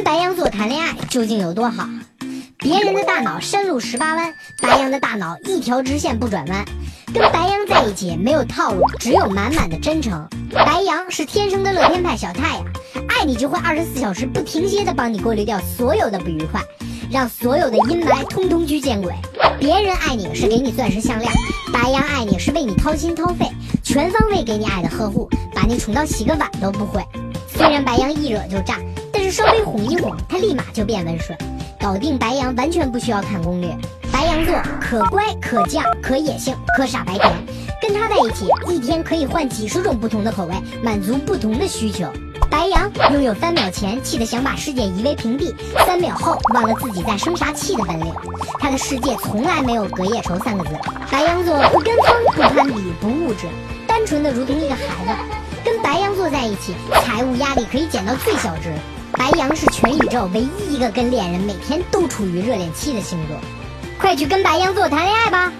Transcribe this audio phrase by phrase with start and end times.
[0.00, 1.86] 跟白羊座谈恋爱究竟有多好？
[2.56, 6.64] 别人的大脑山路十八弯，白羊的大脑一条直线不转弯。
[7.12, 10.26] 跟白羊在一起没有套路，只有满满的真诚。
[10.54, 12.64] 白羊是天生的乐天派小太阳，
[13.10, 16.62] 爱你就会二十四小时不停歇的帮你过滤掉所有的不愉快，
[17.12, 19.12] 让所有的阴霾通通去见鬼。
[19.58, 21.30] 别人爱你是给你钻石项链，
[21.70, 23.44] 白羊爱你是为你掏心掏肺，
[23.82, 27.04] 全方位给你爱的呵护，把你宠到洗个碗都不会。
[27.54, 28.78] 虽然白羊一惹就炸，
[29.30, 31.38] 稍微哄一哄，他立马就变温顺。
[31.78, 33.74] 搞定白羊完全不需要看攻略，
[34.12, 37.32] 白羊座可乖可犟可野性可傻白甜，
[37.80, 42.06] 跟他在一起一天可以换几十种不同的口味，满足不同的需求。
[42.50, 45.54] 白羊拥有三秒前气得想把世界夷为平地，
[45.86, 48.12] 三秒后忘了自己在生啥气的本领。
[48.58, 50.70] 他的世界从来没有隔夜仇三个字。
[51.10, 53.46] 白羊座不跟风不攀比不物质，
[53.86, 55.12] 单纯的如同一个孩子。
[55.64, 56.74] 跟白羊座在一起，
[57.04, 58.74] 财务压力可以减到最小值。
[59.12, 63.36] 白羊是全宇宙唯一一个跟恋人每天都处于热恋期的星座，
[63.98, 65.52] 快去跟白羊座谈恋爱吧。